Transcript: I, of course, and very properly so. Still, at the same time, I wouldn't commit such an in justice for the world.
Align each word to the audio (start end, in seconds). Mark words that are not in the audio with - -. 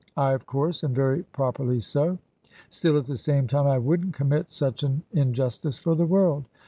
I, 0.17 0.31
of 0.31 0.47
course, 0.47 0.81
and 0.81 0.95
very 0.95 1.21
properly 1.25 1.79
so. 1.79 2.17
Still, 2.69 2.97
at 2.97 3.05
the 3.05 3.17
same 3.17 3.45
time, 3.45 3.67
I 3.67 3.77
wouldn't 3.77 4.15
commit 4.15 4.51
such 4.51 4.81
an 4.81 5.03
in 5.11 5.31
justice 5.31 5.77
for 5.77 5.93
the 5.93 6.07
world. 6.07 6.45